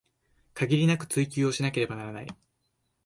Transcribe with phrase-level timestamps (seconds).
[0.55, 2.27] 限りなく追求しなければならない